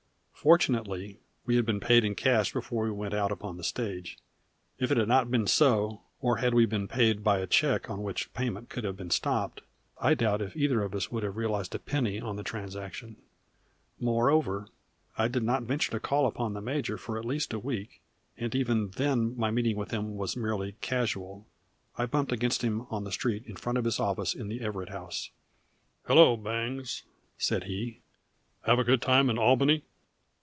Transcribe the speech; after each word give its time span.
Fortunately 0.43 1.19
we 1.45 1.55
had 1.55 1.67
been 1.67 1.79
paid 1.79 2.03
in 2.03 2.15
cash 2.15 2.51
before 2.51 2.85
we 2.85 2.89
went 2.89 3.13
out 3.13 3.31
upon 3.31 3.57
the 3.57 3.63
stage. 3.63 4.17
If 4.79 4.89
it 4.89 4.97
had 4.97 5.07
not 5.07 5.29
been 5.29 5.45
so, 5.45 6.01
or 6.19 6.37
had 6.37 6.55
we 6.55 6.65
been 6.65 6.87
paid 6.87 7.23
by 7.23 7.37
a 7.37 7.45
check 7.45 7.91
on 7.91 8.01
which 8.01 8.33
payment 8.33 8.67
could 8.67 8.83
have 8.83 8.97
been 8.97 9.11
stopped, 9.11 9.61
I 9.99 10.15
doubt 10.15 10.41
if 10.41 10.57
either 10.57 10.81
of 10.81 10.95
us 10.95 11.11
would 11.11 11.21
have 11.21 11.37
realized 11.37 11.75
a 11.75 11.77
penny 11.77 12.19
on 12.19 12.37
the 12.37 12.43
transaction. 12.43 13.17
Moreover, 13.99 14.67
I 15.15 15.27
did 15.27 15.43
not 15.43 15.61
venture 15.61 15.91
to 15.91 15.99
call 15.99 16.25
upon 16.25 16.53
the 16.55 16.59
major 16.61 16.97
for 16.97 17.19
at 17.19 17.25
least 17.25 17.53
a 17.53 17.59
week, 17.59 18.01
and 18.35 18.55
even 18.55 18.89
then 18.95 19.37
my 19.37 19.51
meeting 19.51 19.75
with 19.75 19.91
him 19.91 20.17
was 20.17 20.35
merely 20.35 20.71
casual. 20.81 21.45
I 21.99 22.07
bumped 22.07 22.31
against 22.31 22.63
him 22.63 22.87
on 22.89 23.03
the 23.03 23.11
street 23.11 23.45
in 23.45 23.57
front 23.57 23.77
of 23.77 23.85
his 23.85 23.99
office 23.99 24.33
in 24.33 24.47
the 24.47 24.61
Everett 24.61 24.89
House. 24.89 25.29
"Hello, 26.07 26.35
Bangs!" 26.35 27.03
said 27.37 27.65
he. 27.65 27.99
"Have 28.63 28.79
a 28.79 28.83
good 28.83 29.03
time 29.03 29.29
at 29.29 29.37
Albany?" 29.37 29.83